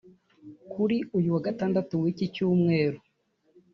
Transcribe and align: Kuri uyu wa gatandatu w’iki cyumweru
Kuri 0.71 0.97
uyu 1.17 1.29
wa 1.35 1.41
gatandatu 1.47 1.93
w’iki 2.03 2.25
cyumweru 2.33 2.99